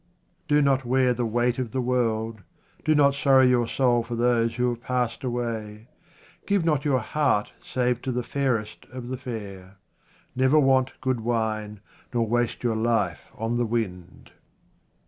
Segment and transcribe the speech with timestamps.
[0.47, 2.41] Do not wear the weight of the world,
[2.83, 5.89] do not sorrow your soul for those who have passed away.
[6.47, 9.77] Give not your heart save to the fairest of the fair.
[10.35, 11.81] Never want good wine,
[12.15, 14.31] nor waste your life on the wind.